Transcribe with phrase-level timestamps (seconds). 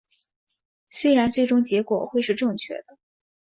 [0.89, 2.97] 虽然最终结果会是正确的